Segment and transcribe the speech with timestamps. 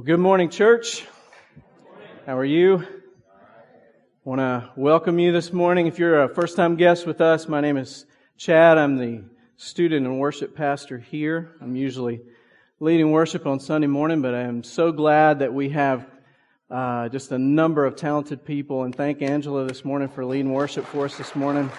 [0.00, 1.06] Well, good morning, church.
[2.24, 2.86] How are you?
[4.24, 5.88] Want to welcome you this morning.
[5.88, 8.06] If you're a first time guest with us, my name is
[8.38, 8.78] Chad.
[8.78, 9.24] I'm the
[9.58, 11.54] student and worship pastor here.
[11.60, 12.22] I'm usually
[12.78, 16.06] leading worship on Sunday morning, but I am so glad that we have
[16.70, 18.84] uh, just a number of talented people.
[18.84, 21.70] And thank Angela this morning for leading worship for us this morning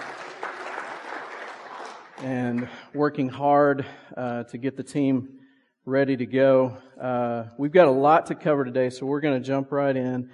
[2.18, 3.84] and working hard
[4.16, 5.40] uh, to get the team
[5.84, 6.76] ready to go.
[7.00, 10.30] Uh, we've got a lot to cover today, so we're going to jump right in.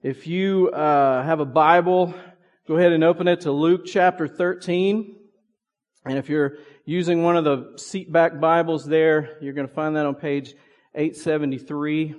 [0.00, 2.14] If you uh, have a Bible,
[2.68, 5.16] go ahead and open it to Luke chapter 13.
[6.04, 10.06] And if you're using one of the seatback Bibles there, you're going to find that
[10.06, 10.54] on page
[10.94, 12.14] 873.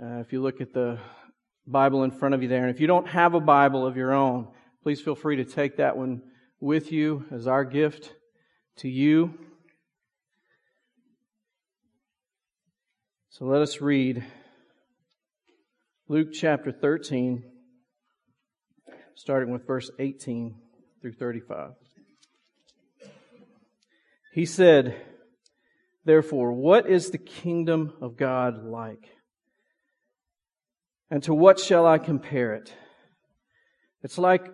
[0.00, 1.00] Uh, if you look at the
[1.66, 2.62] Bible in front of you there.
[2.62, 4.48] And if you don't have a Bible of your own,
[4.84, 6.22] please feel free to take that one
[6.60, 8.12] with you as our gift
[8.76, 9.34] to you.
[13.34, 14.22] So let us read
[16.06, 17.42] Luke chapter 13,
[19.14, 20.54] starting with verse 18
[21.00, 21.70] through 35.
[24.34, 25.00] He said,
[26.04, 29.08] Therefore, what is the kingdom of God like?
[31.10, 32.74] And to what shall I compare it?
[34.02, 34.46] It's like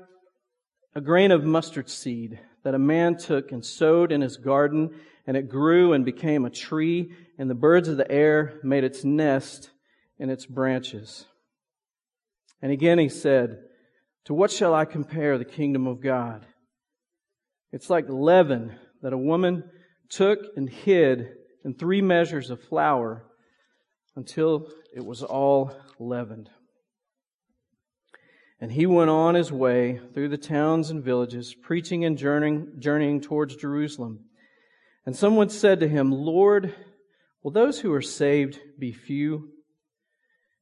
[0.94, 4.94] a grain of mustard seed that a man took and sowed in his garden,
[5.26, 9.04] and it grew and became a tree and the birds of the air made its
[9.04, 9.70] nest
[10.18, 11.24] in its branches.
[12.60, 13.60] And again he said,
[14.24, 16.44] To what shall I compare the kingdom of God?
[17.72, 19.70] It's like leaven that a woman
[20.08, 21.28] took and hid
[21.64, 23.24] in three measures of flour
[24.16, 26.50] until it was all leavened.
[28.60, 33.20] And he went on his way through the towns and villages, preaching and journeying, journeying
[33.20, 34.20] towards Jerusalem.
[35.06, 36.74] And someone said to him, Lord,
[37.42, 39.50] Will those who are saved be few?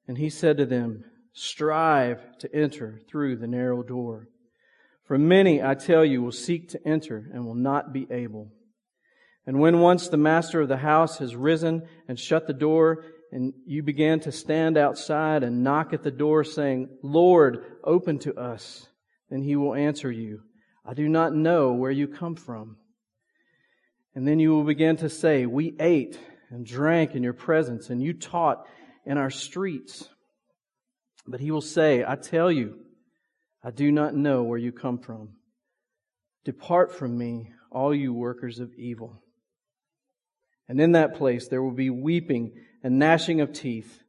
[0.06, 4.28] And he said to them, Strive to enter through the narrow door.
[5.04, 8.52] For many, I tell you, will seek to enter and will not be able.
[9.46, 13.52] And when once the master of the house has risen and shut the door, and
[13.66, 18.86] you began to stand outside and knock at the door, saying, Lord, open to us,
[19.30, 20.42] then he will answer you,
[20.84, 22.76] I do not know where you come from.
[24.14, 26.18] And then you will begin to say, We ate
[26.50, 28.66] and drank in your presence, and you taught
[29.04, 30.08] in our streets.
[31.26, 32.78] But he will say, I tell you,
[33.64, 35.30] I do not know where you come from.
[36.44, 39.20] Depart from me, all you workers of evil.
[40.68, 42.52] And in that place there will be weeping
[42.86, 44.04] and gnashing of teeth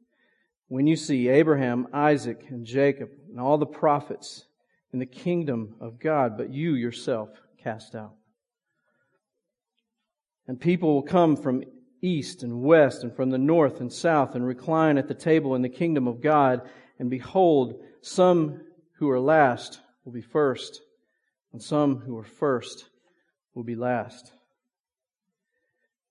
[0.68, 4.44] when you see Abraham, Isaac, and Jacob, and all the prophets
[4.92, 7.28] in the kingdom of God, but you yourself
[7.60, 8.14] cast out.
[10.46, 11.64] And people will come from
[12.02, 15.62] east and west and from the north and south and recline at the table in
[15.62, 16.60] the kingdom of God.
[17.00, 18.60] And behold, some
[18.98, 20.82] who are last will be first,
[21.52, 22.88] and some who are first
[23.56, 24.32] will be last.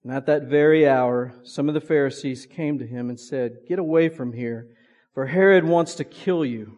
[0.07, 3.77] And at that very hour, some of the Pharisees came to him and said, Get
[3.77, 4.69] away from here,
[5.13, 6.77] for Herod wants to kill you.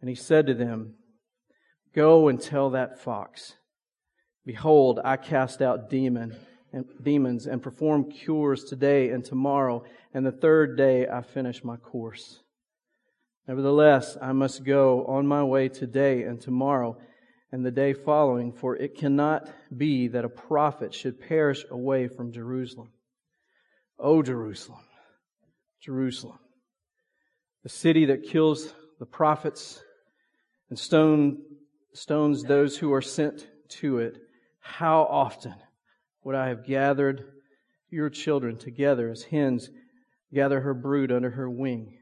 [0.00, 0.94] And he said to them,
[1.94, 3.54] Go and tell that fox,
[4.44, 6.36] Behold, I cast out demon
[6.72, 11.76] and demons and perform cures today and tomorrow, and the third day I finish my
[11.76, 12.40] course.
[13.46, 16.96] Nevertheless, I must go on my way today and tomorrow
[17.50, 22.32] and the day following, for it cannot be that a prophet should perish away from
[22.32, 22.90] Jerusalem.
[23.98, 24.84] O Jerusalem,
[25.80, 26.38] Jerusalem,
[27.62, 29.82] the city that kills the prophets
[30.70, 31.38] and stone,
[31.94, 34.18] stones those who are sent to it.
[34.60, 35.54] How often
[36.22, 37.24] would I have gathered
[37.90, 39.70] your children together as hens
[40.32, 41.96] gather her brood under her wing,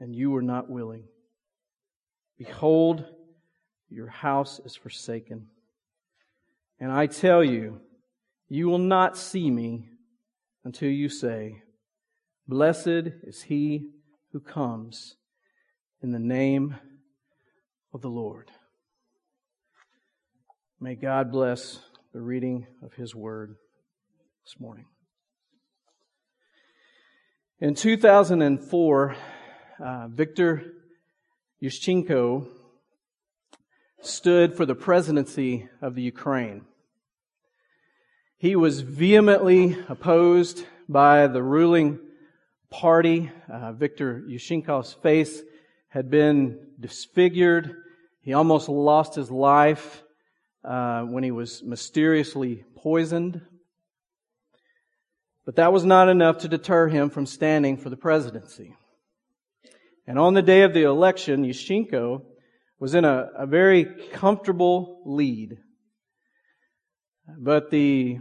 [0.00, 1.04] and you were not willing.
[2.36, 3.04] Behold,
[3.90, 5.48] your house is forsaken.
[6.78, 7.80] And I tell you,
[8.48, 9.88] you will not see me
[10.64, 11.62] until you say,
[12.48, 12.86] Blessed
[13.22, 13.90] is he
[14.32, 15.16] who comes
[16.02, 16.76] in the name
[17.92, 18.50] of the Lord.
[20.80, 21.80] May God bless
[22.12, 23.56] the reading of His Word
[24.44, 24.86] this morning.
[27.60, 29.16] In 2004,
[29.84, 30.72] uh, Viktor
[31.62, 32.46] Yushchenko
[34.02, 36.64] stood for the presidency of the Ukraine.
[38.36, 41.98] He was vehemently opposed by the ruling
[42.70, 43.30] party.
[43.52, 45.42] Uh, Viktor Yushchenko's face
[45.88, 47.76] had been disfigured.
[48.22, 50.02] He almost lost his life
[50.64, 53.42] uh, when he was mysteriously poisoned.
[55.44, 58.74] But that was not enough to deter him from standing for the presidency.
[60.06, 62.22] And on the day of the election, Yushchenko
[62.80, 65.58] was in a, a very comfortable lead.
[67.38, 68.18] But the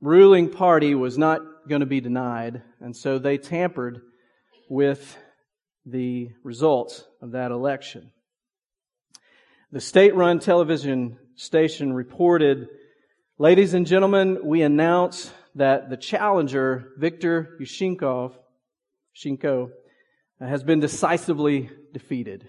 [0.00, 4.00] ruling party was not going to be denied, and so they tampered
[4.68, 5.16] with
[5.86, 8.10] the results of that election.
[9.70, 12.68] The state run television station reported,
[13.38, 18.34] Ladies and gentlemen, we announce that the challenger, Viktor Yushchenko,
[19.16, 19.70] Shinko,
[20.40, 22.48] has been decisively defeated.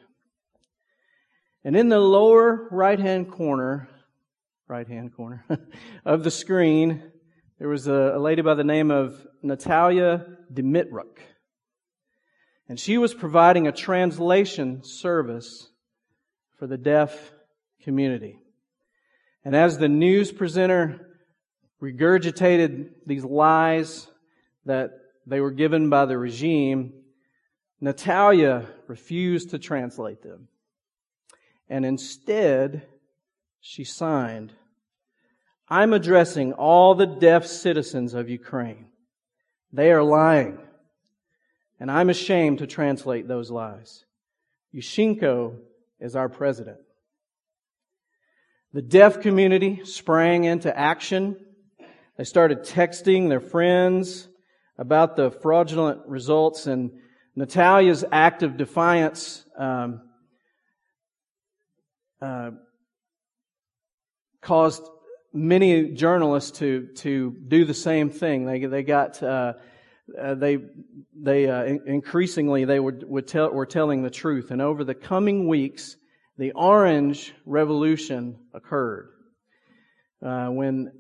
[1.63, 3.87] And in the lower right hand corner,
[4.67, 5.45] right hand corner
[6.05, 7.03] of the screen,
[7.59, 11.19] there was a, a, lady by the name of Natalia Dimitruk.
[12.67, 15.69] And she was providing a translation service
[16.57, 17.31] for the deaf
[17.83, 18.39] community.
[19.45, 21.19] And as the news presenter
[21.81, 24.07] regurgitated these lies
[24.65, 24.91] that
[25.27, 26.93] they were given by the regime,
[27.79, 30.47] Natalia refused to translate them.
[31.71, 32.85] And instead,
[33.61, 34.51] she signed,
[35.69, 38.87] I'm addressing all the deaf citizens of Ukraine.
[39.71, 40.59] They are lying.
[41.79, 44.03] And I'm ashamed to translate those lies.
[44.75, 45.59] Yushchenko
[46.01, 46.79] is our president.
[48.73, 51.37] The deaf community sprang into action.
[52.17, 54.27] They started texting their friends
[54.77, 56.91] about the fraudulent results, and
[57.37, 60.01] Natalia's act of defiance um,
[62.21, 62.51] uh,
[64.41, 64.83] caused
[65.33, 68.45] many journalists to to do the same thing.
[68.45, 69.53] They they got uh,
[70.19, 70.59] uh, they
[71.15, 75.47] they uh, increasingly they would, would tell, were telling the truth, and over the coming
[75.47, 75.95] weeks,
[76.37, 79.09] the Orange Revolution occurred
[80.25, 80.91] uh, when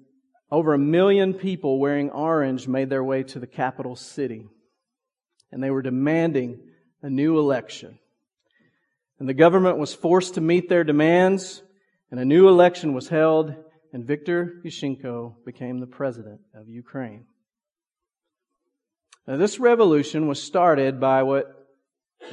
[0.51, 4.47] over a million people wearing orange made their way to the capital city,
[5.51, 6.59] and they were demanding
[7.01, 7.97] a new election.
[9.21, 11.61] And the government was forced to meet their demands,
[12.09, 13.53] and a new election was held,
[13.93, 17.25] and Viktor Yushchenko became the president of Ukraine.
[19.27, 21.45] Now, this revolution was started by what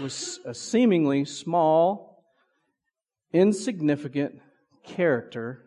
[0.00, 2.24] was a seemingly small,
[3.34, 4.40] insignificant
[4.82, 5.66] character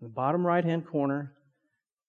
[0.00, 1.34] in the bottom right hand corner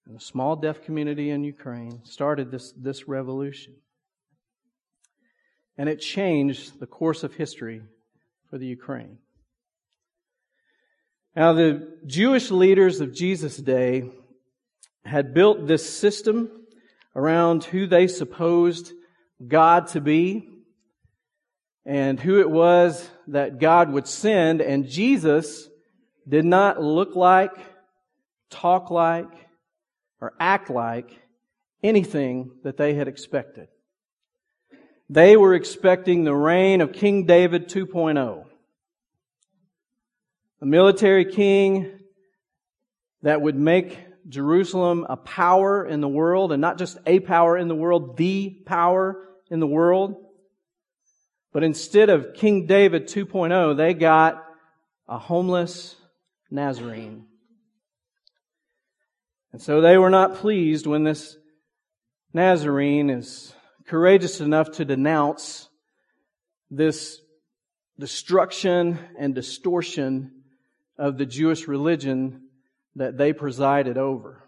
[0.07, 3.75] in a small deaf community in Ukraine started this, this revolution.
[5.77, 7.81] And it changed the course of history
[8.51, 9.17] for the Ukraine.
[11.35, 14.11] Now, the Jewish leaders of Jesus' day
[15.05, 16.51] had built this system
[17.15, 18.91] around who they supposed
[19.47, 20.49] God to be
[21.85, 24.61] and who it was that God would send.
[24.61, 25.69] And Jesus
[26.27, 27.53] did not look like,
[28.49, 29.31] talk like,
[30.19, 31.09] or act like
[31.81, 33.69] anything that they had expected.
[35.11, 38.45] They were expecting the reign of King David 2.0.
[40.61, 41.99] A military king
[43.21, 43.99] that would make
[44.29, 48.51] Jerusalem a power in the world, and not just a power in the world, the
[48.65, 50.15] power in the world.
[51.51, 54.41] But instead of King David 2.0, they got
[55.09, 55.97] a homeless
[56.49, 57.25] Nazarene.
[59.51, 61.35] And so they were not pleased when this
[62.33, 63.53] Nazarene is
[63.91, 65.67] courageous enough to denounce
[66.69, 67.19] this
[67.99, 70.31] destruction and distortion
[70.97, 72.41] of the Jewish religion
[72.95, 74.47] that they presided over.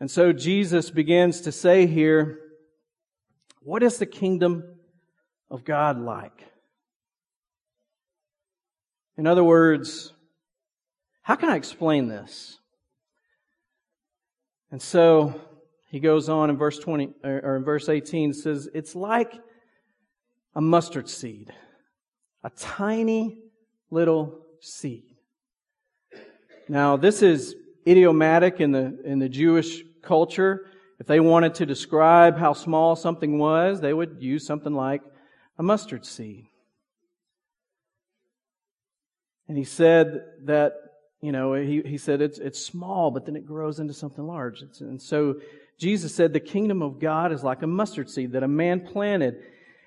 [0.00, 2.40] And so Jesus begins to say here,
[3.60, 4.64] what is the kingdom
[5.48, 6.44] of God like?
[9.16, 10.12] In other words,
[11.22, 12.58] how can I explain this?
[14.72, 15.40] And so
[15.92, 19.38] he goes on in verse 20 or in verse 18 says it's like
[20.54, 21.52] a mustard seed,
[22.42, 23.42] a tiny
[23.90, 25.04] little seed.
[26.66, 27.54] Now, this is
[27.86, 30.66] idiomatic in the, in the Jewish culture.
[30.98, 35.02] If they wanted to describe how small something was, they would use something like
[35.58, 36.46] a mustard seed.
[39.46, 40.72] And he said that,
[41.20, 44.62] you know, he, he said it's, it's small, but then it grows into something large.
[44.62, 45.34] It's, and so
[45.82, 49.42] Jesus said the kingdom of God is like a mustard seed that a man planted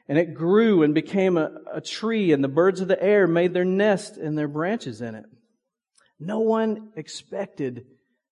[0.09, 3.53] and it grew and became a, a tree, and the birds of the air made
[3.53, 5.23] their nest and their branches in it.
[6.19, 7.85] No one expected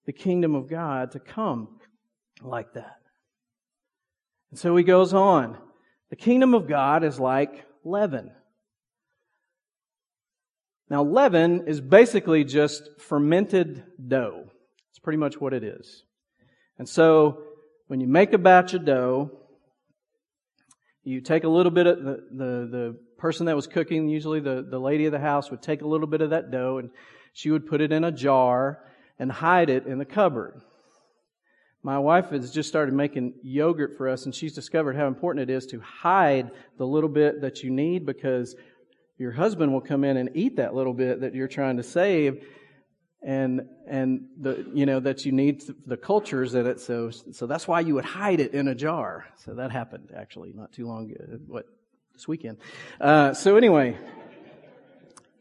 [0.06, 1.80] the kingdom of God to come
[2.42, 2.98] like that.
[4.52, 5.58] And so he goes on.
[6.10, 8.30] The kingdom of God is like leaven.
[10.90, 14.50] Now, leaven is basically just fermented dough.
[14.92, 16.04] It's pretty much what it is.
[16.78, 17.42] And so,
[17.94, 19.30] when you make a batch of dough,
[21.04, 24.66] you take a little bit of the, the, the person that was cooking, usually the,
[24.68, 26.90] the lady of the house would take a little bit of that dough and
[27.34, 28.80] she would put it in a jar
[29.20, 30.60] and hide it in the cupboard.
[31.84, 35.54] My wife has just started making yogurt for us and she's discovered how important it
[35.54, 38.56] is to hide the little bit that you need because
[39.20, 42.44] your husband will come in and eat that little bit that you're trying to save
[43.24, 46.80] and and the you know that you need the cultures in it.
[46.80, 49.26] So so that's why you would hide it in a jar.
[49.38, 51.66] So that happened actually not too long ago what
[52.14, 52.58] this weekend.
[53.00, 53.98] Uh, so anyway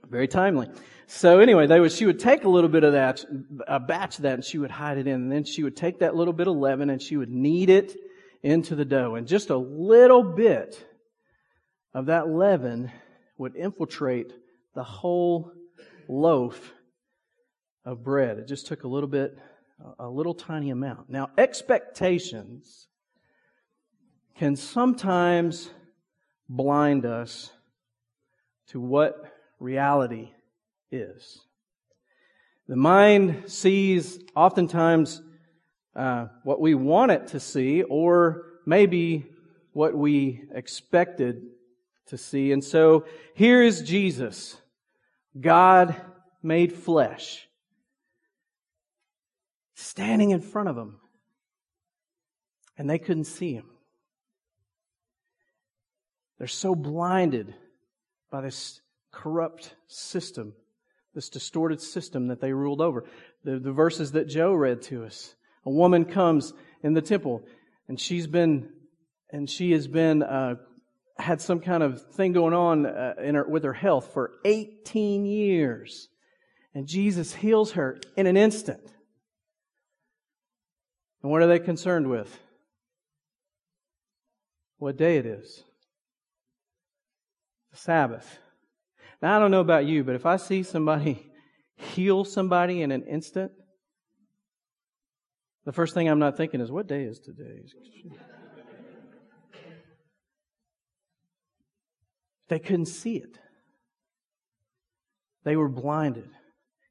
[0.09, 0.69] very timely.
[1.07, 3.25] So anyway they would she would take a little bit of that
[3.67, 5.15] a batch of that and she would hide it in.
[5.15, 7.97] And then she would take that little bit of leaven and she would knead it
[8.43, 9.17] into the dough.
[9.17, 10.85] And just a little bit
[11.95, 12.93] of that leaven
[13.39, 14.33] would infiltrate
[14.75, 15.53] the whole
[16.09, 16.73] loaf
[17.85, 18.39] of bread.
[18.39, 19.37] It just took a little bit,
[19.99, 21.11] a little tiny amount.
[21.11, 22.87] Now, expectations
[24.37, 25.71] can sometimes
[26.49, 27.51] blind us
[28.69, 30.31] to what reality
[30.91, 31.41] is.
[32.69, 35.21] The mind sees oftentimes
[35.95, 39.27] uh, what we want it to see, or maybe
[39.73, 41.43] what we expected
[42.07, 42.53] to see.
[42.53, 44.57] And so here is Jesus,
[45.39, 46.01] God
[46.43, 47.49] made flesh
[49.83, 50.99] standing in front of them.
[52.79, 53.67] And they couldn't see him.
[56.39, 57.55] They're so blinded
[58.31, 58.81] by this
[59.13, 60.55] corrupt system,
[61.15, 63.05] this distorted system that they ruled over.
[63.45, 65.35] The, the verses that Joe read to us.
[65.65, 67.43] A woman comes in the temple
[67.89, 68.71] and she's been,
[69.31, 70.55] and she has been, uh,
[71.19, 75.27] had some kind of thing going on uh, in her, with her health for 18
[75.27, 76.09] years.
[76.75, 78.81] And Jesus heals her in an instant.
[81.23, 82.39] And what are they concerned with?
[84.79, 85.63] What day it is.
[87.71, 88.39] The Sabbath.
[89.21, 91.31] Now, I don't know about you, but if I see somebody
[91.77, 93.53] heal somebody in an instant,
[95.65, 97.63] the first thing I'm not thinking is, what day is today?
[102.49, 103.39] they couldn't see it.
[105.45, 106.29] They were blinded.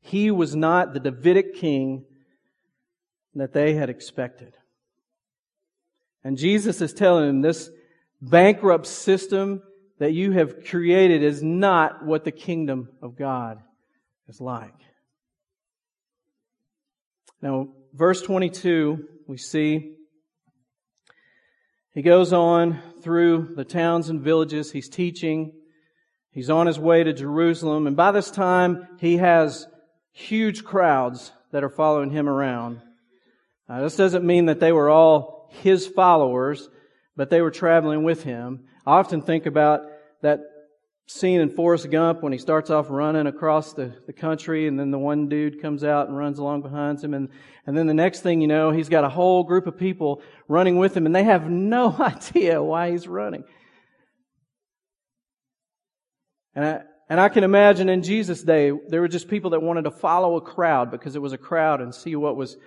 [0.02, 2.06] He was not the Davidic king
[3.36, 4.56] that they had expected.
[6.24, 7.70] And Jesus is telling them this
[8.22, 9.64] bankrupt system
[10.00, 13.60] that you have created is not what the kingdom of God
[14.28, 14.74] is like.
[17.42, 19.96] Now, verse 22, we see
[21.94, 24.72] he goes on through the towns and villages.
[24.72, 25.54] He's teaching.
[26.32, 27.86] He's on his way to Jerusalem.
[27.86, 29.68] And by this time, he has
[30.14, 32.82] huge crowds that are following him around.
[33.72, 36.68] Uh, this doesn't mean that they were all his followers,
[37.16, 38.66] but they were traveling with him.
[38.86, 39.84] I often think about
[40.22, 40.42] that
[41.08, 44.92] scene in Forrest Gump when he starts off running across the, the country and then
[44.92, 47.30] the one dude comes out and runs along behind him and,
[47.66, 50.78] and then the next thing you know, he's got a whole group of people running
[50.78, 53.46] with him and they have no idea why he's running.
[56.56, 59.84] And I, and I can imagine in Jesus' day, there were just people that wanted
[59.84, 62.58] to follow a crowd because it was a crowd and see what was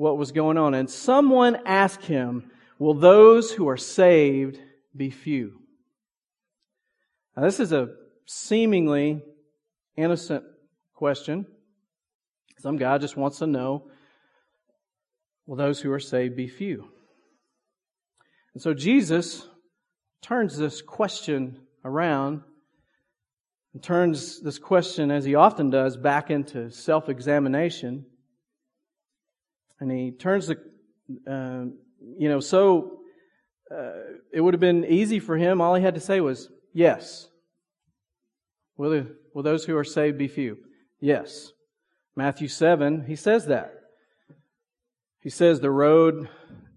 [0.00, 0.72] what was going on.
[0.72, 4.58] And someone asked him, Will those who are saved
[4.96, 5.60] be few?
[7.36, 7.90] Now, this is a
[8.24, 9.22] seemingly
[9.98, 10.44] innocent
[10.94, 11.44] question.
[12.60, 13.90] Some guy just wants to know,
[15.46, 16.88] Will those who are saved be few?
[18.54, 19.46] And so Jesus
[20.22, 22.40] turns this question around
[23.74, 28.06] and turns this question, as he often does, back into self examination
[29.80, 30.56] and he turns the,
[31.26, 31.64] uh,
[32.18, 33.00] you know, so
[33.74, 33.92] uh,
[34.32, 35.60] it would have been easy for him.
[35.60, 37.28] All he had to say was, yes.
[38.76, 40.58] Will, will those who are saved be few?
[41.00, 41.52] Yes.
[42.16, 43.72] Matthew 7, he says that.
[45.22, 46.28] He says the road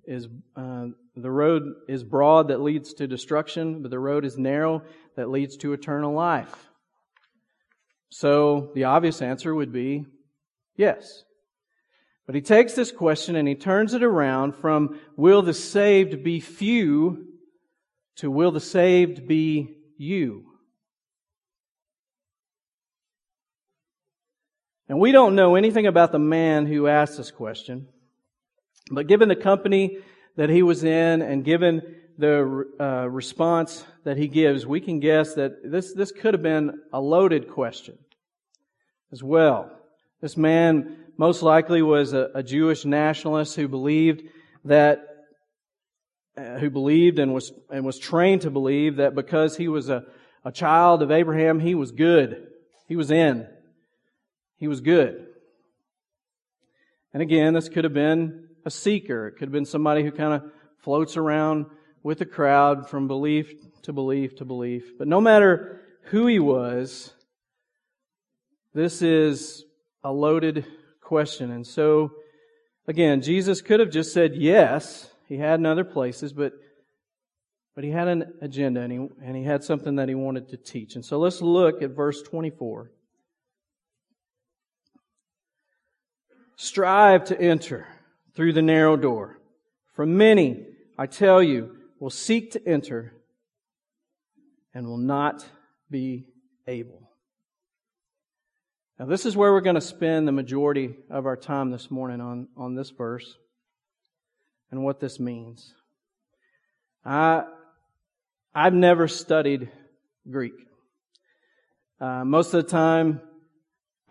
[0.05, 4.83] is, uh, the road is broad that leads to destruction, but the road is narrow
[5.15, 6.69] that leads to eternal life.
[8.09, 10.05] So the obvious answer would be
[10.75, 11.23] yes.
[12.25, 16.39] But he takes this question and he turns it around from will the saved be
[16.39, 17.27] few
[18.17, 20.45] to will the saved be you?
[24.87, 27.87] And we don't know anything about the man who asked this question,
[28.91, 29.97] but given the company
[30.35, 31.81] that he was in and given
[32.17, 36.79] the uh, response that he gives, we can guess that this, this could have been
[36.91, 37.97] a loaded question
[39.11, 39.71] as well.
[40.21, 44.23] This man most likely was a, a Jewish nationalist who believed
[44.65, 45.07] that
[46.35, 50.03] uh, who believed and was and was trained to believe that because he was a,
[50.43, 52.47] a child of Abraham, he was good.
[52.89, 53.47] He was in.
[54.57, 55.27] He was good.
[57.13, 59.27] And again, this could have been a seeker.
[59.27, 61.67] It could have been somebody who kind of floats around
[62.03, 63.53] with the crowd from belief
[63.83, 64.97] to belief to belief.
[64.97, 65.79] But no matter
[66.11, 67.13] who he was,
[68.73, 69.63] this is
[70.03, 70.65] a loaded
[71.03, 71.51] question.
[71.51, 72.11] And so,
[72.87, 75.09] again, Jesus could have just said yes.
[75.27, 76.53] He had in other places, but
[77.75, 80.57] but he had an agenda and he, and he had something that he wanted to
[80.57, 80.95] teach.
[80.95, 82.91] And so let's look at verse 24.
[86.55, 87.87] Strive to enter
[88.35, 89.39] through the narrow door.
[89.93, 90.65] For many,
[90.97, 93.13] I tell you, will seek to enter
[94.73, 95.45] and will not
[95.89, 96.27] be
[96.67, 97.02] able.
[98.99, 102.21] Now, this is where we're going to spend the majority of our time this morning
[102.21, 103.37] on, on this verse
[104.69, 105.73] and what this means.
[107.03, 107.43] I,
[108.53, 109.71] I've never studied
[110.29, 110.53] Greek.
[111.99, 113.19] Uh, most of the time,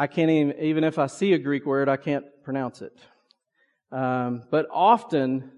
[0.00, 2.98] I can't even, even if I see a Greek word, I can't pronounce it.
[3.92, 5.52] Um, but often,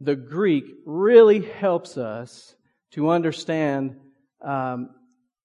[0.00, 2.54] the Greek really helps us
[2.90, 3.96] to understand
[4.42, 4.90] um,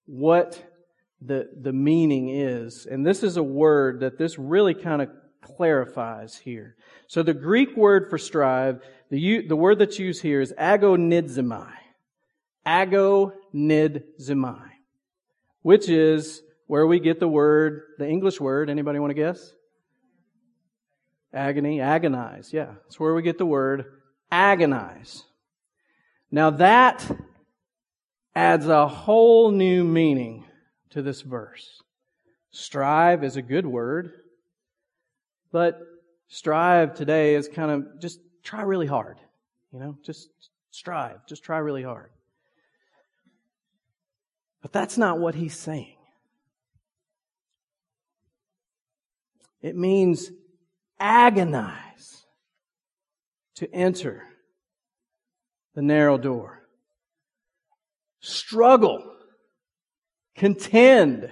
[0.04, 0.62] what
[1.24, 5.08] the the meaning is, and this is a word that this really kind of
[5.40, 6.76] clarifies here.
[7.06, 11.74] So the Greek word for strive, the the word that's used here is agonizomai,
[12.66, 14.62] agonizomai,
[15.62, 18.70] which is where we get the word, the English word.
[18.70, 19.52] Anybody want to guess?
[21.34, 22.52] Agony, agonize.
[22.52, 23.86] Yeah, that's where we get the word
[24.32, 25.24] agonize.
[26.30, 27.08] Now that
[28.34, 30.46] adds a whole new meaning
[30.92, 31.82] to this verse.
[32.50, 34.12] Strive is a good word,
[35.50, 35.80] but
[36.28, 39.18] strive today is kind of just try really hard.
[39.72, 40.28] You know, just
[40.70, 42.10] strive, just try really hard.
[44.60, 45.96] But that's not what he's saying.
[49.62, 50.30] It means
[50.98, 52.24] agonize
[53.54, 54.24] to enter
[55.74, 56.66] the narrow door.
[58.20, 59.16] Struggle,
[60.42, 61.30] contend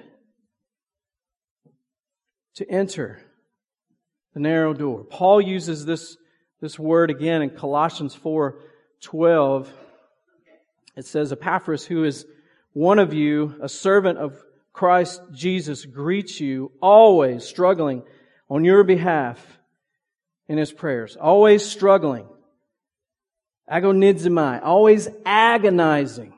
[2.54, 3.20] to enter
[4.34, 5.02] the narrow door.
[5.02, 6.16] Paul uses this,
[6.60, 8.60] this word again in Colossians 4
[9.02, 9.72] 12.
[10.94, 12.24] It says, Epaphras, who is
[12.72, 14.40] one of you, a servant of
[14.72, 18.04] Christ Jesus, greets you, always struggling
[18.48, 19.44] on your behalf
[20.46, 22.28] in his prayers, always struggling,
[23.68, 26.32] agonizomai, always agonizing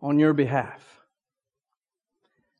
[0.00, 1.00] on your behalf.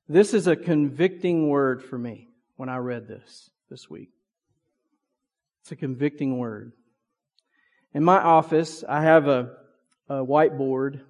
[0.08, 4.10] This is a convicting word for me when I read this this week.
[5.62, 6.72] It's a convicting word.
[7.92, 9.50] In my office, I have a,
[10.08, 11.00] a whiteboard,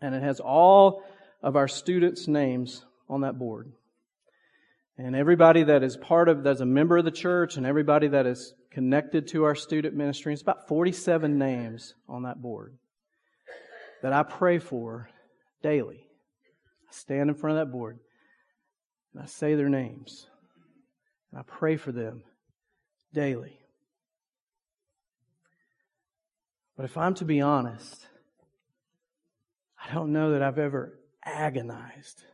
[0.00, 1.04] and it has all
[1.42, 3.72] of our students' names on that board.
[4.98, 8.26] And everybody that is part of, that's a member of the church, and everybody that
[8.26, 12.76] is connected to our student ministry, it's about 47 names on that board
[14.02, 15.08] that I pray for
[15.62, 16.06] daily.
[16.88, 17.98] I stand in front of that board
[19.12, 20.26] and I say their names.
[21.30, 22.22] And I pray for them
[23.12, 23.58] daily.
[26.76, 28.06] But if I'm to be honest,
[29.82, 32.24] I don't know that I've ever agonized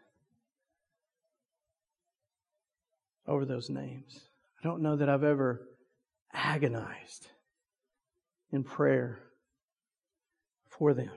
[3.27, 4.21] over those names.
[4.61, 5.67] I don't know that I've ever
[6.33, 7.29] agonized
[8.53, 9.19] in prayer
[10.69, 11.11] for them.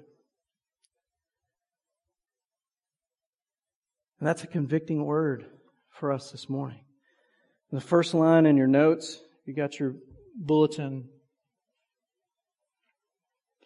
[4.20, 5.46] And that's a convicting word
[5.92, 6.82] for us this morning.
[7.72, 9.96] the first line in your notes, you got your
[10.36, 11.08] bulletin.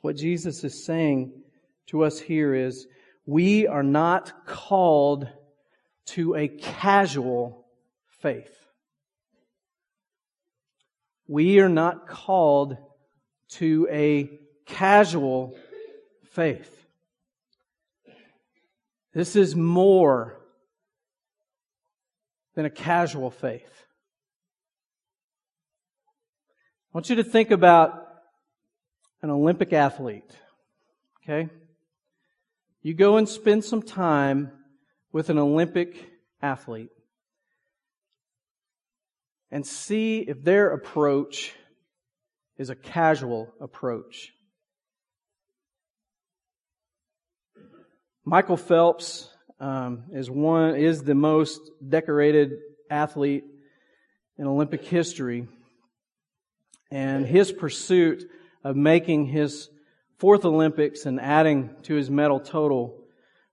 [0.02, 1.32] What Jesus is saying
[1.88, 2.88] to us here is
[3.26, 5.28] we are not called
[6.08, 7.66] to a casual
[8.20, 8.54] faith.
[11.28, 12.78] We are not called
[13.54, 14.30] to a
[14.66, 15.56] casual
[16.32, 16.86] faith.
[19.14, 20.43] This is more
[22.56, 23.86] than a casual faith.
[26.94, 28.08] I want you to think about
[29.22, 30.32] an Olympic athlete.
[31.24, 31.50] Okay?
[32.82, 34.52] You go and spend some time
[35.12, 36.12] with an Olympic
[36.42, 36.90] athlete
[39.50, 41.54] and see if their approach
[42.58, 44.34] is a casual approach.
[48.26, 52.54] Michael Phelps um, is one is the most decorated
[52.90, 53.44] athlete
[54.38, 55.48] in Olympic history,
[56.92, 58.24] and his pursuit
[58.64, 59.70] of making his
[60.18, 63.04] fourth Olympics and adding to his medal total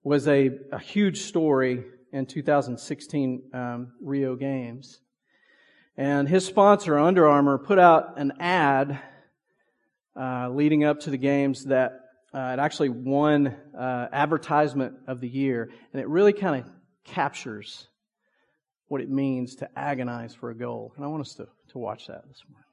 [0.02, 5.00] was a, a huge story in 2016 um, Rio Games.
[5.96, 9.00] And his sponsor, Under Armour, put out an ad
[10.18, 12.00] uh, leading up to the games that
[12.32, 16.70] uh, it actually won uh, advertisement of the year, and it really kind of
[17.04, 17.88] captures
[18.88, 20.92] what it means to agonize for a goal.
[20.96, 22.69] And I want us to, to watch that this morning.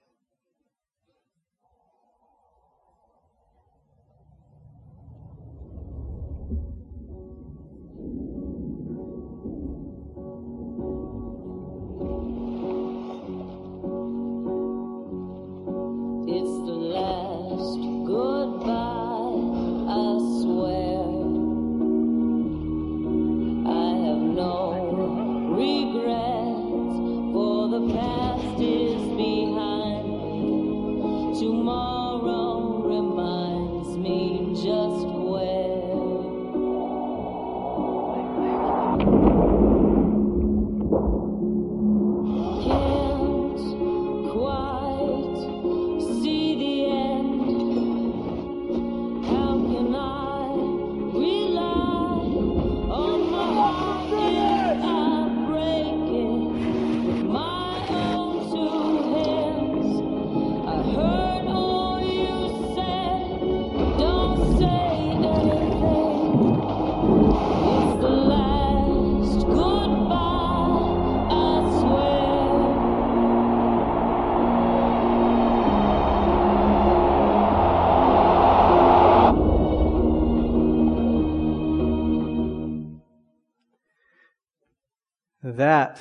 [85.58, 86.00] That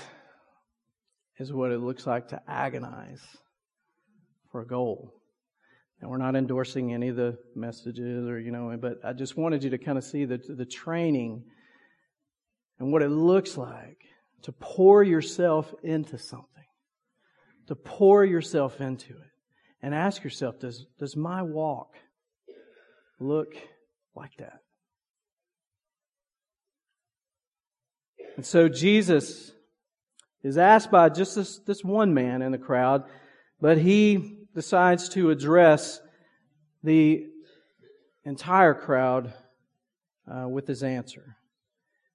[1.38, 3.22] is what it looks like to agonize
[4.52, 5.14] for a goal.
[6.00, 9.64] And we're not endorsing any of the messages or, you know, but I just wanted
[9.64, 11.42] you to kind of see the, the training
[12.78, 13.96] and what it looks like
[14.42, 16.46] to pour yourself into something,
[17.68, 19.30] to pour yourself into it
[19.80, 21.94] and ask yourself, does, does my walk
[23.18, 23.54] look
[24.14, 24.60] like that?
[28.36, 29.52] And so Jesus
[30.42, 33.04] is asked by just this, this one man in the crowd,
[33.60, 36.00] but he decides to address
[36.82, 37.26] the
[38.24, 39.32] entire crowd
[40.30, 41.36] uh, with his answer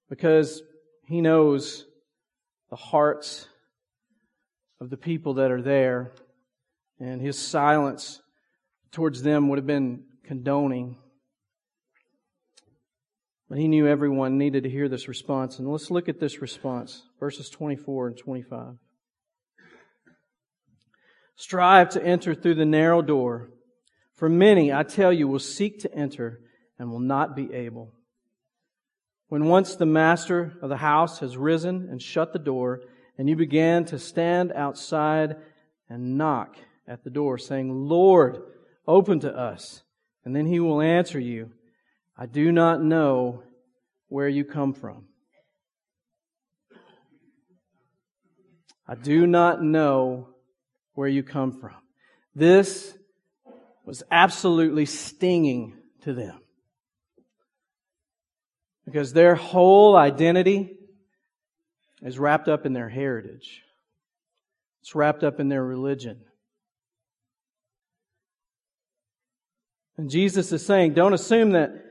[0.08, 0.62] because
[1.06, 1.86] he knows
[2.70, 3.48] the hearts
[4.80, 6.12] of the people that are there,
[6.98, 8.20] and his silence
[8.90, 10.96] towards them would have been condoning.
[13.52, 15.58] But he knew everyone needed to hear this response.
[15.58, 18.76] And let's look at this response, verses 24 and 25.
[21.36, 23.50] Strive to enter through the narrow door,
[24.14, 26.40] for many, I tell you, will seek to enter
[26.78, 27.92] and will not be able.
[29.28, 32.80] When once the master of the house has risen and shut the door,
[33.18, 35.36] and you begin to stand outside
[35.90, 36.56] and knock
[36.88, 38.38] at the door, saying, Lord,
[38.88, 39.82] open to us.
[40.24, 41.50] And then he will answer you,
[42.22, 43.42] I do not know
[44.06, 45.06] where you come from.
[48.86, 50.28] I do not know
[50.94, 51.74] where you come from.
[52.32, 52.96] This
[53.84, 56.38] was absolutely stinging to them.
[58.84, 60.76] Because their whole identity
[62.02, 63.62] is wrapped up in their heritage.
[64.82, 66.20] It's wrapped up in their religion.
[69.96, 71.88] And Jesus is saying, don't assume that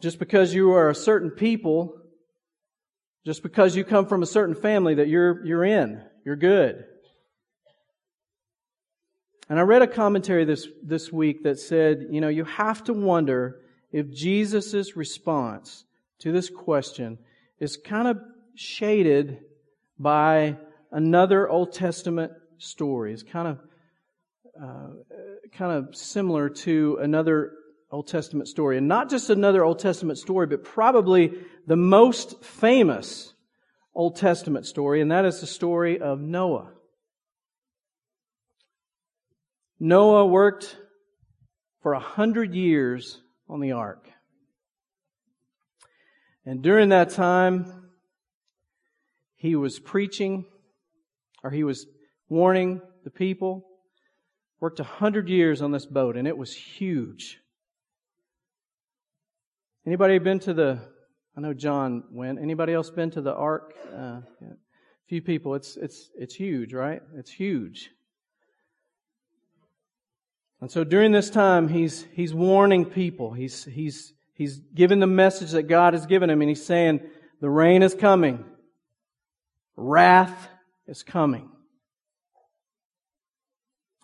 [0.00, 1.96] just because you are a certain people,
[3.26, 6.84] just because you come from a certain family that you're, you're in, you're good.
[9.48, 12.92] And I read a commentary this, this week that said, you know, you have to
[12.92, 15.84] wonder if Jesus' response
[16.20, 17.18] to this question
[17.58, 18.18] is kind of
[18.54, 19.38] shaded
[19.98, 20.56] by
[20.92, 23.12] another Old Testament story.
[23.12, 23.60] It's kind of,
[24.62, 24.88] uh,
[25.52, 27.52] kind of similar to another
[27.90, 28.76] Old Testament story.
[28.76, 31.32] And not just another Old Testament story, but probably
[31.66, 33.32] the most famous
[33.94, 36.70] Old Testament story, and that is the story of Noah.
[39.80, 40.76] Noah worked
[41.82, 44.08] for a hundred years on the ark.
[46.44, 47.90] And during that time,
[49.36, 50.44] he was preaching,
[51.42, 51.86] or he was
[52.28, 53.64] warning the people,
[54.60, 57.38] worked a hundred years on this boat, and it was huge.
[59.88, 60.80] Anybody been to the
[61.34, 62.38] I know John went.
[62.38, 63.72] Anybody else been to the Ark?
[63.90, 64.48] Uh, yeah.
[65.08, 65.54] Few people.
[65.54, 67.00] It's it's it's huge, right?
[67.16, 67.88] It's huge.
[70.60, 73.32] And so during this time, he's he's warning people.
[73.32, 77.00] He's he's he's giving the message that God has given him, and he's saying,
[77.40, 78.44] "The rain is coming.
[79.74, 80.48] Wrath
[80.86, 81.48] is coming."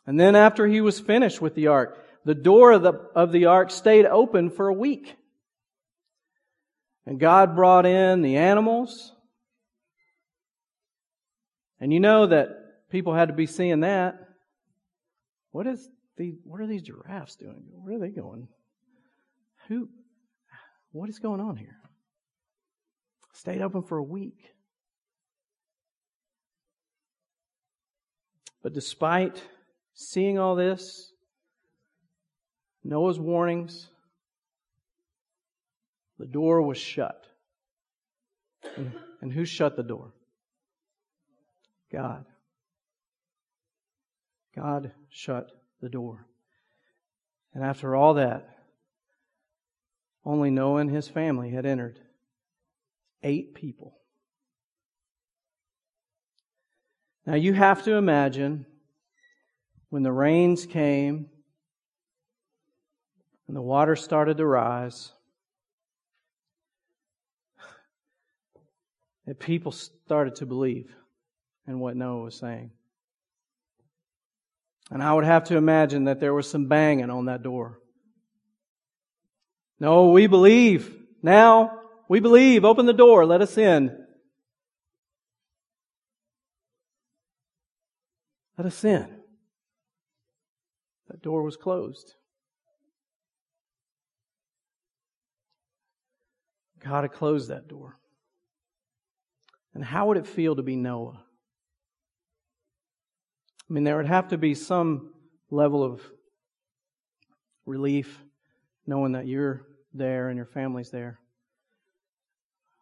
[0.07, 3.45] And then after he was finished with the ark, the door of the, of the
[3.45, 5.15] ark stayed open for a week.
[7.07, 9.13] And God brought in the animals.
[11.81, 12.49] And you know that
[12.91, 14.19] people had to be seeing that.
[15.51, 17.63] What is the, what are these giraffes doing?
[17.73, 18.49] Where are they going?
[19.69, 19.89] Who,
[20.93, 21.77] what is going on here?
[23.33, 24.39] Stayed open for a week.
[28.63, 29.43] But despite
[29.93, 31.13] seeing all this,
[32.83, 33.89] Noah's warnings,
[36.19, 37.27] the door was shut.
[38.77, 40.13] And, and who shut the door?
[41.93, 42.25] God.
[44.55, 45.51] God shut
[45.81, 46.27] the door.
[47.53, 48.49] And after all that,
[50.25, 52.01] only Noah and his family had entered.
[53.23, 53.99] Eight people.
[57.27, 58.67] Now you have to imagine
[59.89, 61.31] when the rains came
[63.47, 65.13] and the water started to rise,
[69.27, 70.95] that people started to believe
[71.67, 72.71] in what Noah was saying.
[74.91, 77.79] And I would have to imagine that there was some banging on that door.
[79.81, 80.95] No, we believe.
[81.23, 82.65] Now, we believe.
[82.65, 83.25] Open the door.
[83.25, 84.05] Let us in.
[88.59, 89.09] Let us in.
[91.09, 92.15] That door was closed.
[96.85, 97.99] God had closed that door.
[99.75, 101.21] And how would it feel to be Noah?
[103.69, 105.13] I mean, there would have to be some
[105.51, 106.01] level of
[107.67, 108.23] relief
[108.87, 111.19] knowing that you're there and your family's there.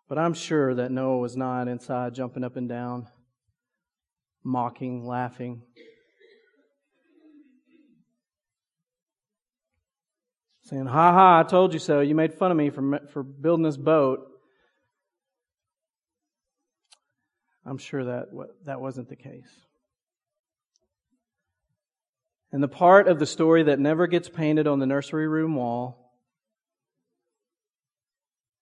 [0.09, 3.09] But I'm sure that Noah was not inside jumping up and down,
[4.44, 5.62] mocking, laughing.
[10.72, 12.00] saying, Ha ha, I told you so.
[12.00, 14.32] You made fun of me for, for building this boat.
[17.64, 18.27] I'm sure that
[18.64, 19.48] that wasn't the case.
[22.53, 26.12] And the part of the story that never gets painted on the nursery room wall,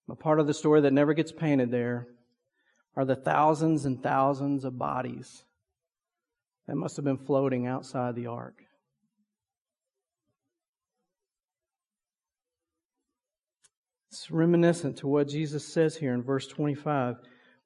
[0.09, 2.07] a part of the story that never gets painted there,
[2.97, 5.45] are the thousands and thousands of bodies
[6.67, 8.63] that must have been floating outside the ark.
[14.11, 17.17] It's reminiscent to what Jesus says here in verse 25.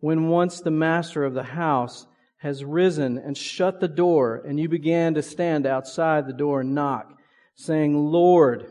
[0.05, 4.69] When once the master of the house has risen and shut the door, and you
[4.69, 7.19] began to stand outside the door and knock,
[7.55, 8.67] saying, Lord,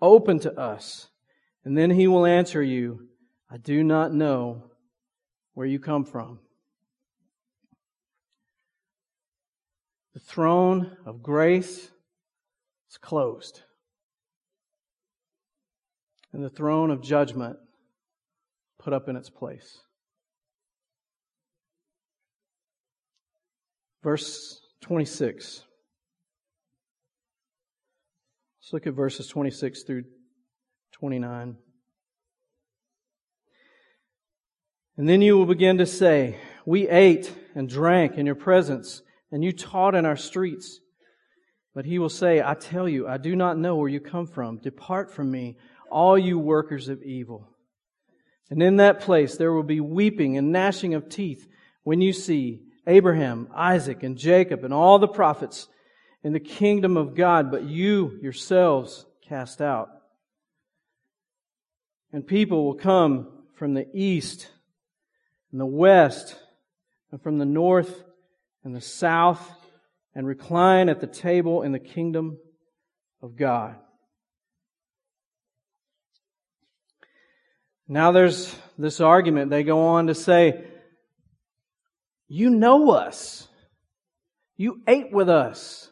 [0.00, 1.08] open to us.
[1.66, 3.06] And then he will answer you,
[3.50, 4.70] I do not know
[5.52, 6.38] where you come from.
[10.14, 11.90] The throne of grace
[12.90, 13.60] is closed
[16.32, 17.58] and the throne of judgment
[18.78, 19.82] put up in its place.
[24.02, 25.62] Verse 26.
[28.60, 30.04] Let's look at verses 26 through
[30.92, 31.56] 29.
[34.96, 36.36] And then you will begin to say,
[36.66, 40.80] We ate and drank in your presence, and you taught in our streets.
[41.74, 44.58] But he will say, I tell you, I do not know where you come from.
[44.58, 45.56] Depart from me,
[45.90, 47.48] all you workers of evil.
[48.50, 51.48] And in that place there will be weeping and gnashing of teeth
[51.84, 55.68] when you see Abraham, Isaac, and Jacob, and all the prophets
[56.24, 59.88] in the kingdom of God, but you yourselves cast out.
[62.12, 64.48] And people will come from the east
[65.50, 66.36] and the west
[67.10, 68.02] and from the north
[68.64, 69.50] and the south
[70.14, 72.38] and recline at the table in the kingdom
[73.22, 73.76] of God.
[77.88, 79.50] Now there's this argument.
[79.50, 80.64] They go on to say,
[82.32, 83.46] You know us.
[84.56, 85.90] You ate with us.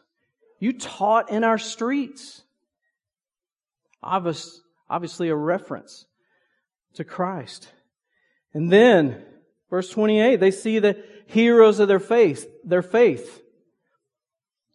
[0.57, 2.41] You taught in our streets.
[4.01, 6.07] Obvious, obviously, a reference
[6.95, 7.71] to Christ.
[8.55, 9.23] And then,
[9.69, 13.43] verse 28, they see the heroes of their faith, their faith,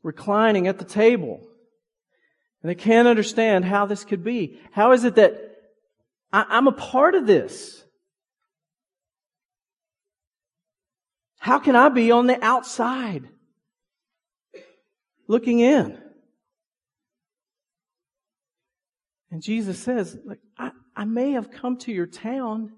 [0.04, 1.40] reclining at the table.
[2.62, 4.60] And they can't understand how this could be.
[4.70, 5.40] How is it that
[6.32, 7.82] I, am a part of this.
[11.46, 13.22] How can I be on the outside
[15.28, 15.96] looking in?
[19.30, 22.72] And Jesus says, like, I, I may have come to your town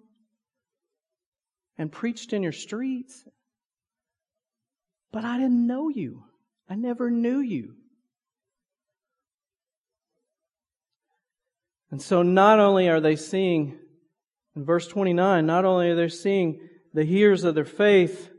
[1.79, 3.25] and preached in your streets,
[5.13, 6.25] but I didn't know you.
[6.69, 7.73] I never knew you.
[11.91, 13.79] And so not only are they seeing,
[14.55, 16.61] in verse 29, not only are they seeing
[16.93, 18.31] the hearers of their faith,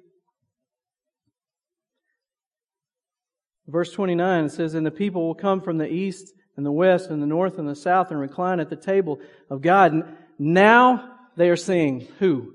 [3.69, 7.09] verse 29 it says, And the people will come from the east and the west
[7.09, 9.93] and the north and the south and recline at the table of God.
[9.93, 10.03] And
[10.37, 12.53] now they are seeing who?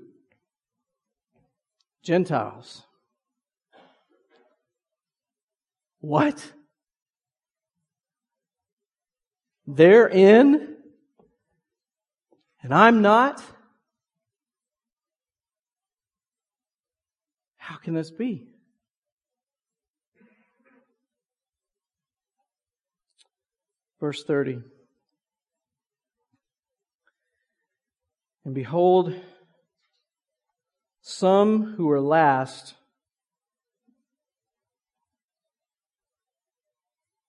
[2.03, 2.83] Gentiles.
[5.99, 6.51] What?
[9.65, 10.75] They're in,
[12.61, 13.41] and I'm not?
[17.57, 18.54] How can this be?
[24.05, 24.59] Verse 30.
[28.45, 29.15] And behold,
[31.01, 32.75] some who are last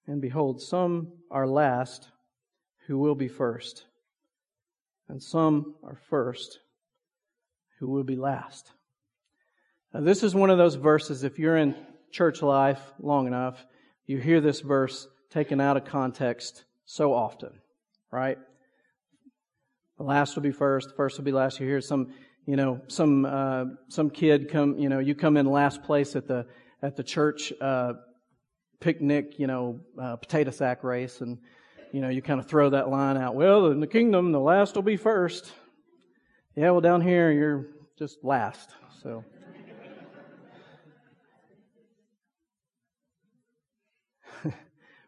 [0.07, 2.09] And behold, some are last
[2.87, 3.87] who will be first,
[5.09, 6.61] and some are first
[7.81, 8.71] who will be last.
[9.93, 11.75] Now, this is one of those verses, if you're in
[12.13, 13.67] church life long enough,
[14.07, 17.51] you hear this verse taken out of context so often,
[18.11, 18.39] right?
[19.99, 21.61] The last will be first, the first will be last.
[21.61, 22.15] You hear some,
[22.47, 26.27] you know, some uh, some kid come, you know, you come in last place at
[26.27, 26.47] the
[26.83, 27.95] at the church uh,
[28.81, 31.39] picnic, you know, uh, potato sack race, and
[31.93, 33.35] you know, you kind of throw that line out.
[33.35, 35.53] Well, in the kingdom, the last will be first.
[36.57, 37.67] Yeah, well, down here, you're
[37.99, 38.71] just last.
[39.03, 39.25] So.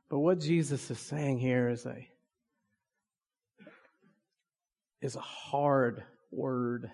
[0.08, 2.08] But what Jesus is saying here is a
[5.00, 6.90] is a hard word.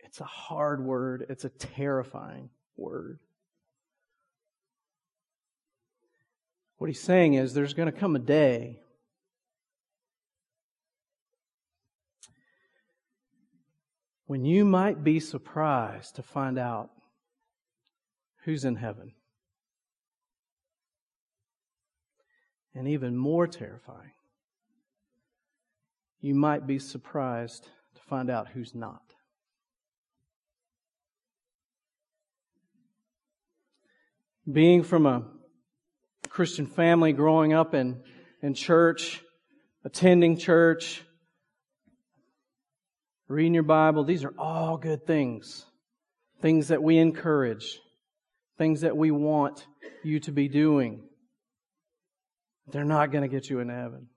[0.00, 1.26] It's a hard word.
[1.28, 3.18] It's a terrifying word.
[6.78, 8.80] What he's saying is there's going to come a day
[14.26, 16.90] when you might be surprised to find out
[18.44, 19.12] who's in heaven.
[22.74, 24.12] And even more terrifying,
[26.20, 29.02] you might be surprised to find out who's not.
[34.50, 35.24] Being from a
[36.28, 38.02] Christian family, growing up in,
[38.40, 39.20] in church,
[39.84, 41.02] attending church,
[43.28, 45.64] reading your Bible, these are all good things.
[46.40, 47.80] Things that we encourage,
[48.58, 49.66] things that we want
[50.02, 51.02] you to be doing.
[52.72, 54.08] They're not going to get you into heaven.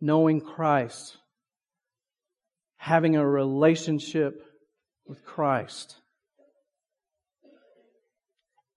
[0.00, 1.16] Knowing Christ,
[2.76, 4.42] having a relationship
[5.06, 5.96] with Christ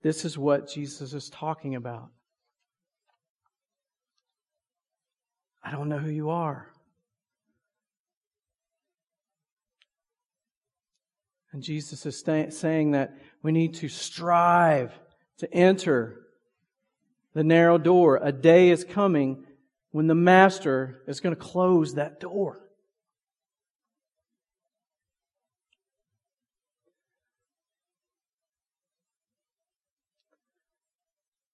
[0.01, 2.09] this is what Jesus is talking about.
[5.63, 6.71] I don't know who you are.
[11.51, 14.93] And Jesus is saying that we need to strive
[15.39, 16.21] to enter
[17.33, 18.19] the narrow door.
[18.21, 19.45] A day is coming
[19.91, 22.61] when the Master is going to close that door.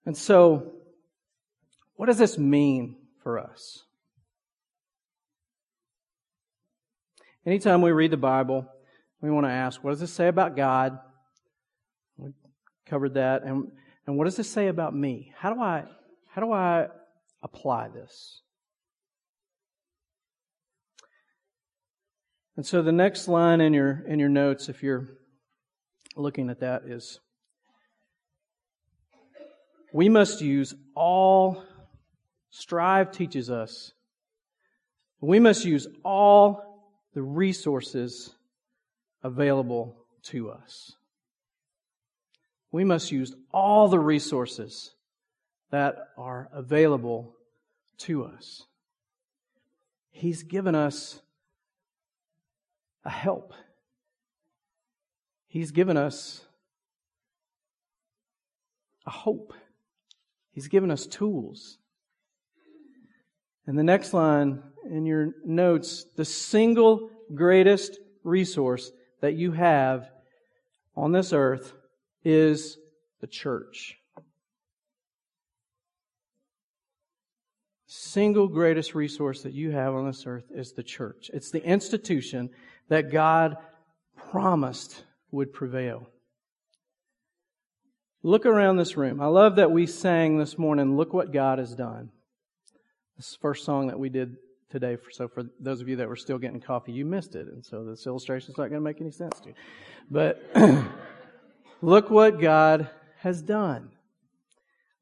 [0.06, 0.74] And so,
[1.96, 3.84] what does this mean for us?
[7.46, 8.68] Anytime we read the Bible,
[9.22, 11.00] we want to ask, what does this say about God?
[12.18, 12.32] We
[12.86, 13.44] covered that.
[13.44, 13.72] And,
[14.08, 15.34] and what does this say about me?
[15.38, 15.84] How do I,
[16.30, 16.88] how do I
[17.42, 18.42] apply this?
[22.58, 25.10] And so the next line in your, in your notes, if you're
[26.16, 27.20] looking at that, is
[29.92, 31.64] we must use all,
[32.50, 33.92] strive teaches us,
[35.20, 38.34] we must use all the resources
[39.24, 40.94] available to us.
[42.76, 44.94] We must use all the resources
[45.72, 47.34] that are available
[48.00, 48.64] to us.
[50.12, 51.22] He's given us
[53.06, 53.54] a help.
[55.48, 56.44] He's given us
[59.06, 59.54] a hope.
[60.52, 61.78] He's given us tools.
[63.66, 64.62] And the next line
[64.92, 70.10] in your notes the single greatest resource that you have
[70.98, 71.72] on this earth
[72.26, 72.78] is
[73.22, 73.98] the church.
[77.86, 81.30] Single greatest resource that you have on this earth is the church.
[81.34, 82.50] It's the institution
[82.90, 83.56] that God
[84.32, 86.10] promised would prevail.
[88.24, 89.22] Look around this room.
[89.22, 92.10] I love that we sang this morning, Look What God Has Done.
[93.18, 94.38] This first song that we did
[94.72, 94.96] today.
[94.96, 97.48] For, so for those of you that were still getting coffee, you missed it.
[97.48, 99.56] And so this illustration is not going to make any sense to you.
[100.10, 100.44] But
[101.86, 103.92] look what God has done.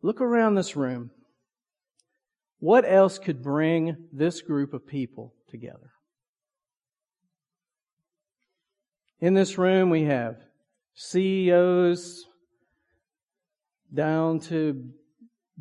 [0.02, 1.12] Look around this room.
[2.60, 5.92] What else could bring this group of people together?
[9.22, 10.36] In this room, we have
[10.96, 12.26] CEOs,
[13.94, 14.90] down to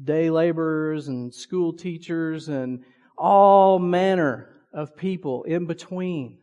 [0.02, 2.82] day laborers and school teachers and
[3.16, 6.38] all manner of people in between.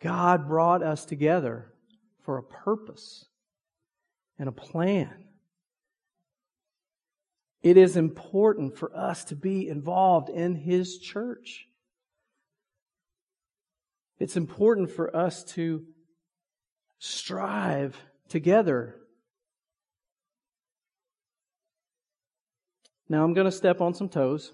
[0.00, 1.72] God brought us together
[2.22, 3.26] for a purpose
[4.38, 5.24] and a plan.
[7.62, 11.66] It is important for us to be involved in His church.
[14.20, 15.84] It's important for us to
[16.98, 17.96] strive
[18.28, 18.96] together.
[23.08, 24.52] Now I'm going to step on some toes.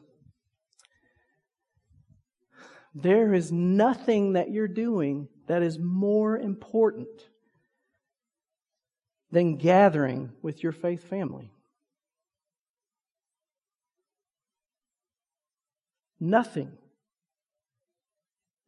[2.94, 7.08] There is nothing that you're doing that is more important
[9.30, 11.50] than gathering with your faith family.
[16.20, 16.72] Nothing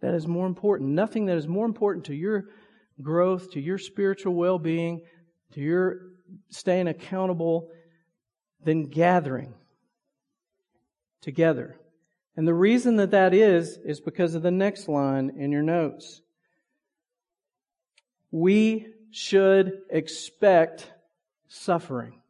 [0.00, 0.90] that is more important.
[0.90, 2.46] Nothing that is more important to your
[3.00, 5.02] growth, to your spiritual well being,
[5.52, 6.00] to your
[6.50, 7.70] staying accountable
[8.64, 9.54] than gathering
[11.22, 11.76] together.
[12.36, 16.20] And the reason that that is, is because of the next line in your notes.
[18.30, 20.90] We should expect
[21.48, 22.20] suffering.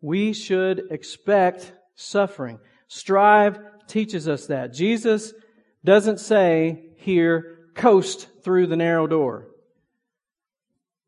[0.00, 2.58] We should expect suffering.
[2.88, 4.72] Strive teaches us that.
[4.72, 5.32] Jesus
[5.84, 9.48] doesn't say here, coast through the narrow door.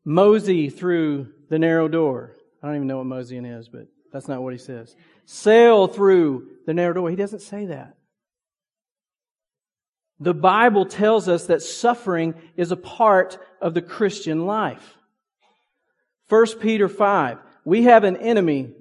[0.05, 2.35] Mosey through the narrow door.
[2.61, 4.95] I don't even know what moseying is, but that's not what he says.
[5.25, 7.09] Sail through the narrow door.
[7.09, 7.95] He doesn't say that.
[10.19, 14.97] The Bible tells us that suffering is a part of the Christian life.
[16.27, 17.37] 1 Peter 5.
[17.63, 18.71] We have an enemy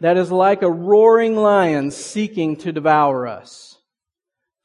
[0.00, 3.76] that is like a roaring lion seeking to devour us.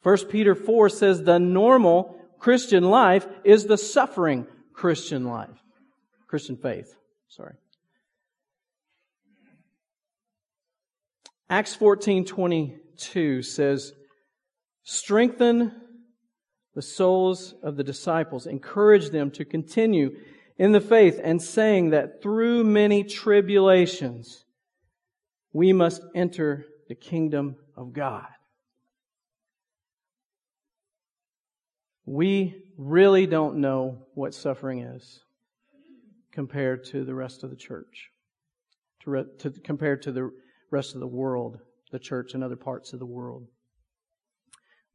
[0.04, 5.50] 1 Peter 4 says the normal Christian life is the suffering Christian life.
[6.28, 6.96] Christian faith.
[7.28, 7.56] Sorry.
[11.50, 13.94] Acts 14:22 says,
[14.84, 15.85] "Strengthen
[16.76, 20.18] the souls of the disciples, encourage them to continue
[20.58, 24.46] in the faith, and saying that through many tribulations
[25.52, 28.28] we must enter the kingdom of God."
[32.06, 35.24] We really don't know what suffering is
[36.32, 38.12] compared to the rest of the church,
[39.02, 40.32] to, re- to, compared to the
[40.70, 41.60] rest of the world,
[41.92, 43.48] the church and other parts of the world.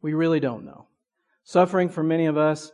[0.03, 0.87] We really don't know.
[1.45, 2.71] Suffering for many of us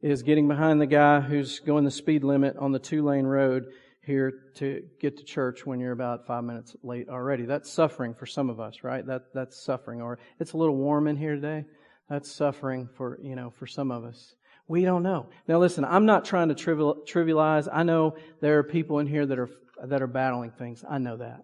[0.00, 3.64] is getting behind the guy who's going the speed limit on the two lane road
[4.04, 7.44] here to get to church when you're about five minutes late already.
[7.44, 9.06] That's suffering for some of us, right?
[9.06, 10.00] That, that's suffering.
[10.00, 11.64] Or it's a little warm in here today.
[12.08, 14.34] That's suffering for, you know, for some of us.
[14.66, 15.28] We don't know.
[15.46, 17.68] Now listen, I'm not trying to trivialize.
[17.72, 19.50] I know there are people in here that are,
[19.84, 20.84] that are battling things.
[20.88, 21.40] I know that.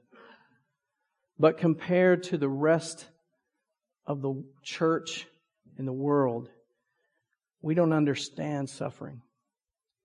[1.38, 3.06] But compared to the rest
[4.06, 5.26] of the church
[5.78, 6.48] in the world,
[7.64, 9.22] we don't understand suffering.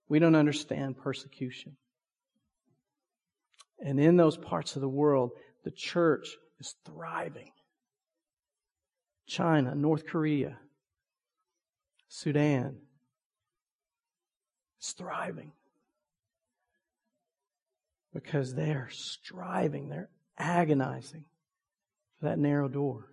[0.08, 1.76] We don't understand persecution.
[3.84, 5.32] And in those parts of the world,
[5.62, 7.50] the church is thriving.
[9.26, 10.56] China, North Korea,
[12.08, 12.78] Sudan.
[14.78, 15.52] It's thriving
[18.14, 20.08] because they're striving, they're
[20.38, 21.26] agonizing
[22.18, 23.12] for that narrow door.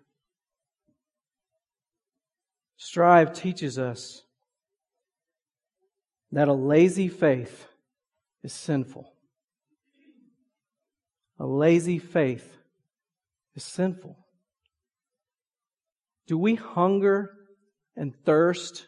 [2.78, 4.24] Strive teaches us
[6.32, 7.67] that a lazy faith
[8.43, 9.11] is sinful.
[11.39, 12.57] A lazy faith
[13.55, 14.17] is sinful.
[16.28, 17.32] Do we hunger
[17.95, 18.88] and thirst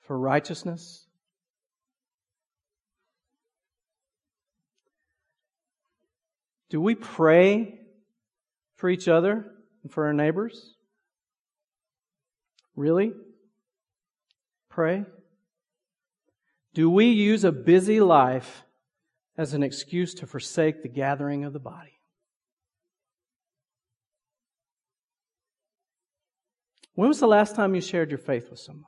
[0.00, 1.06] for righteousness?
[6.70, 7.80] Do we pray
[8.76, 9.44] for each other
[9.82, 10.74] and for our neighbors?
[12.76, 13.12] Really?
[14.70, 15.04] Pray?
[16.74, 18.64] Do we use a busy life
[19.36, 21.98] as an excuse to forsake the gathering of the body?
[26.94, 28.84] When was the last time you shared your faith with someone?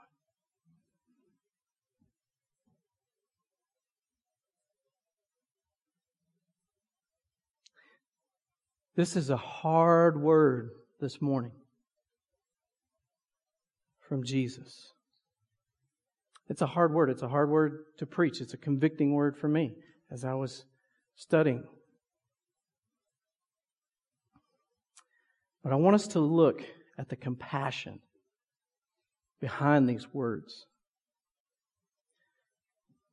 [8.97, 10.71] This is a hard word
[11.01, 11.53] this morning
[14.09, 14.94] from Jesus.
[16.49, 17.11] It's a hard word.
[17.11, 18.41] It's a hard word to preach.
[18.41, 19.75] It's a convicting word for me
[20.11, 20.65] as I was
[21.17, 21.65] studying.
[25.63, 26.63] But I want us to look
[26.99, 28.01] at the compassion
[29.41, 30.67] behind these words.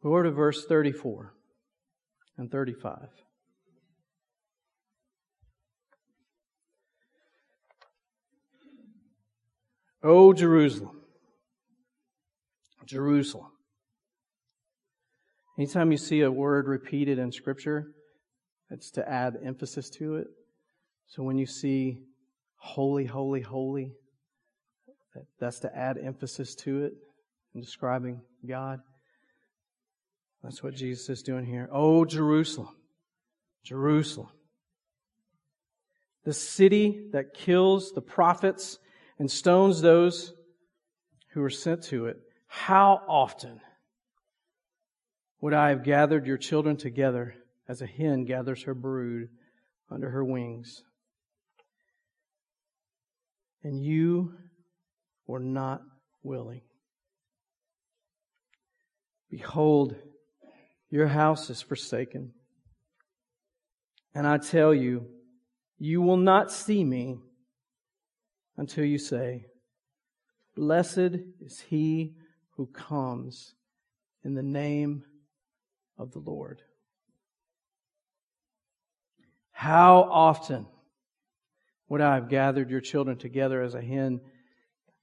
[0.04, 1.34] Go to verse 34
[2.38, 3.08] and 35.
[10.04, 11.01] O Jerusalem,
[12.86, 13.52] Jerusalem.
[15.58, 17.92] Anytime you see a word repeated in Scripture,
[18.70, 20.28] it's to add emphasis to it.
[21.08, 22.00] So when you see
[22.58, 23.92] holy, holy, holy,
[25.40, 26.94] that's to add emphasis to it
[27.54, 28.80] in describing God.
[30.42, 31.70] That's what Jesus is doing here.
[31.72, 32.76] Oh, Jerusalem,
[33.64, 34.30] Jerusalem,
[36.24, 38.80] the city that kills the prophets
[39.20, 40.34] and stones those
[41.34, 42.18] who are sent to it.
[42.54, 43.62] How often
[45.40, 47.34] would I have gathered your children together
[47.70, 49.30] as a hen gathers her brood
[49.90, 50.84] under her wings?
[53.64, 54.34] And you
[55.26, 55.82] were not
[56.24, 56.64] willing.
[59.30, 59.96] Behold,
[60.90, 62.34] your house is forsaken.
[64.14, 65.08] And I tell you,
[65.80, 67.18] you will not see me
[68.58, 69.46] until you say,
[70.54, 72.16] Blessed is he
[72.62, 73.56] who comes
[74.24, 75.04] in the name
[75.98, 76.62] of the Lord.
[79.52, 80.68] How often
[81.90, 84.22] would I have gathered your children together as a hen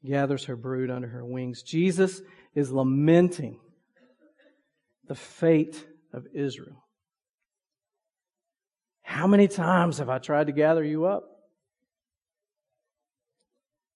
[0.06, 1.64] gathers her brood under her wings?
[1.64, 2.22] Jesus
[2.54, 3.58] is lamenting
[5.08, 6.84] the fate of Israel.
[9.02, 11.24] How many times have I tried to gather you up?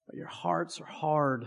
[0.08, 1.46] But your hearts are hard.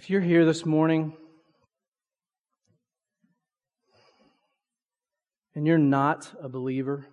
[0.00, 1.12] If you're here this morning
[5.56, 7.04] and you're not a believer,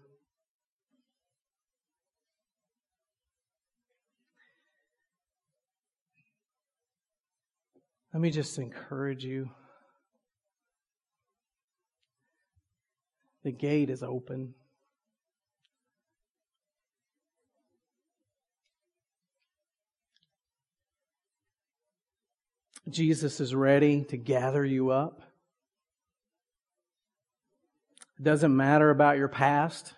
[8.14, 9.50] let me just encourage you.
[13.44, 14.54] The gate is open.
[22.90, 25.22] Jesus is ready to gather you up.
[28.20, 29.94] It doesn't matter about your past.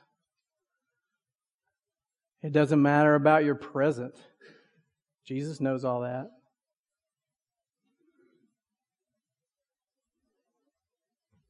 [2.42, 4.16] It doesn't matter about your present.
[5.26, 6.32] Jesus knows all that.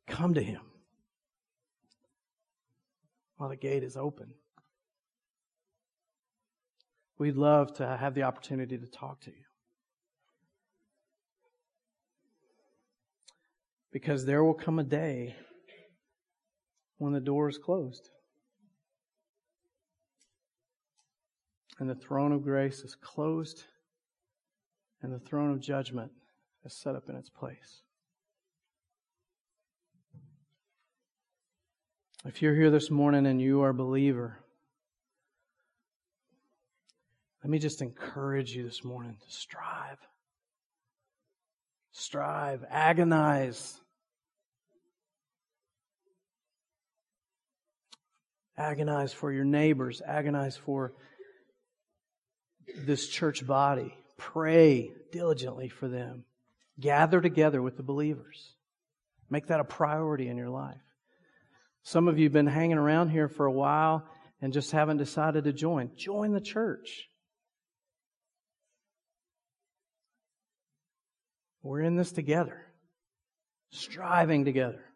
[0.07, 0.61] Come to Him
[3.35, 4.33] while the gate is open.
[7.19, 9.43] We'd love to have the opportunity to talk to you.
[13.99, 15.35] Because there will come a day
[16.99, 18.11] when the door is closed.
[21.79, 23.63] And the throne of grace is closed,
[25.01, 26.11] and the throne of judgment
[26.63, 27.81] is set up in its place.
[32.23, 34.37] If you're here this morning and you are a believer,
[37.43, 39.97] let me just encourage you this morning to strive.
[41.93, 43.81] Strive, agonize
[48.57, 50.01] Agonize for your neighbors.
[50.05, 50.93] Agonize for
[52.75, 53.93] this church body.
[54.17, 56.25] Pray diligently for them.
[56.79, 58.53] Gather together with the believers.
[59.29, 60.77] Make that a priority in your life.
[61.83, 64.05] Some of you have been hanging around here for a while
[64.41, 65.91] and just haven't decided to join.
[65.95, 67.09] Join the church.
[71.63, 72.65] We're in this together,
[73.71, 74.86] striving together.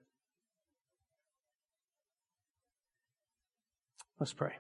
[4.22, 4.54] Let's pray.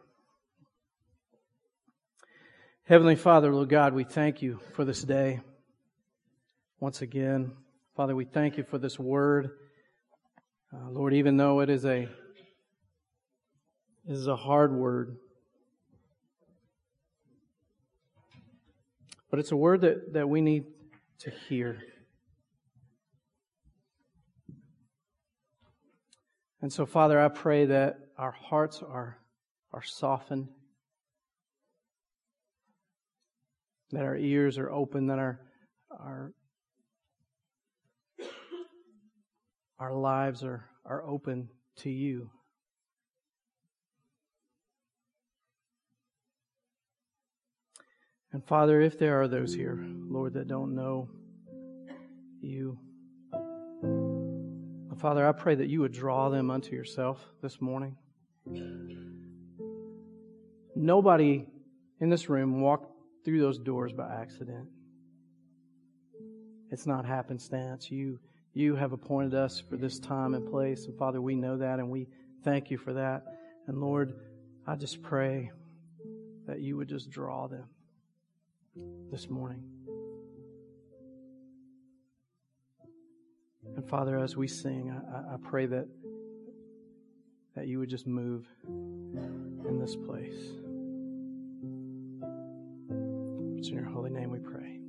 [2.86, 5.41] Heavenly Father, Lord God, we thank you for this day.
[6.80, 7.51] Once again,
[7.95, 9.51] Father, we thank you for this word.
[10.74, 12.09] Uh, Lord, even though it is a
[14.07, 15.16] is a hard word,
[19.30, 20.64] but it's a word that, that we need
[21.20, 21.84] to hear.
[26.64, 29.21] And so, Father, I pray that our hearts are,
[29.74, 30.50] are softened,
[33.92, 35.40] that our ears are open, that our,
[35.92, 36.34] our,
[39.80, 42.30] our lives are, are open to you.
[48.34, 51.10] And Father, if there are those here, Lord, that don't know
[52.42, 52.78] you,
[55.02, 57.98] Father, I pray that you would draw them unto yourself this morning.
[60.82, 61.46] Nobody
[62.00, 62.92] in this room walked
[63.24, 64.68] through those doors by accident.
[66.72, 67.92] It's not happenstance.
[67.92, 68.18] You,
[68.56, 70.86] you have appointed us for this time and place.
[70.88, 72.08] And Father, we know that and we
[72.44, 73.26] thank you for that.
[73.68, 74.16] And Lord,
[74.66, 75.52] I just pray
[76.48, 77.70] that you would just draw them
[79.12, 79.62] this morning.
[83.76, 85.88] And Father, as we sing, I, I pray that
[87.56, 90.61] that you would just move in this place.
[93.62, 94.81] It's in your holy name we pray.